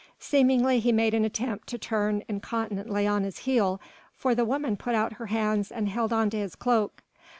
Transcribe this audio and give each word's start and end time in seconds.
Seemingly 0.17 0.79
he 0.79 0.91
made 0.91 1.13
an 1.13 1.23
attempt 1.23 1.67
to 1.67 1.77
turn 1.77 2.23
incontinently 2.27 3.05
on 3.05 3.21
his 3.23 3.37
heel, 3.45 3.79
for 4.15 4.33
the 4.33 4.45
woman 4.45 4.75
put 4.75 4.95
out 4.95 5.13
her 5.13 5.27
hands 5.27 5.71
and 5.71 5.87
held 5.87 6.11
on 6.11 6.31
to 6.31 6.37
his 6.37 6.55
cloak. 6.55 7.03